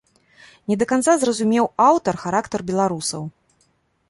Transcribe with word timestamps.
Не 0.71 0.77
да 0.81 0.87
канца 0.91 1.15
зразумеў 1.23 1.69
аўтар 1.89 2.15
характар 2.23 2.59
беларусаў. 2.71 3.23